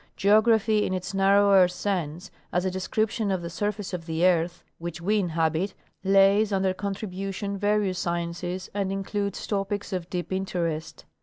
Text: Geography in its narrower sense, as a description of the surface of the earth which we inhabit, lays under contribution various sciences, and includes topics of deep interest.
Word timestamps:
Geography 0.15 0.83
in 0.83 0.95
its 0.95 1.13
narrower 1.13 1.67
sense, 1.67 2.31
as 2.51 2.65
a 2.65 2.71
description 2.71 3.29
of 3.29 3.43
the 3.43 3.51
surface 3.51 3.93
of 3.93 4.07
the 4.07 4.25
earth 4.25 4.63
which 4.79 4.99
we 4.99 5.19
inhabit, 5.19 5.75
lays 6.03 6.51
under 6.51 6.73
contribution 6.73 7.55
various 7.55 7.99
sciences, 7.99 8.67
and 8.73 8.91
includes 8.91 9.45
topics 9.45 9.93
of 9.93 10.09
deep 10.09 10.33
interest. 10.33 11.05